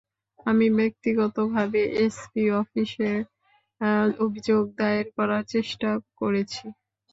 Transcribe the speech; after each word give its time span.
আমি 0.45 0.67
ব্যক্তিগতভাবে 0.77 1.81
এসপি 2.03 2.43
অফিসে 2.59 3.11
অভিযোগ 4.19 4.63
দায়ের 4.77 5.07
করার 5.17 5.43
চেষ্টা 5.53 5.89
করেছি। 6.19 6.63